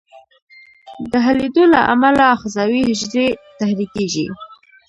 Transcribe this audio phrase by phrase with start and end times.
[1.11, 3.27] د حلېدو له امله آخذوي حجرې
[3.59, 4.25] تحریکیږي.